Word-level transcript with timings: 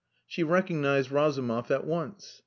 She 0.25 0.41
recognized 0.41 1.11
Razumov 1.11 1.69
at 1.69 1.85
once. 1.85 2.39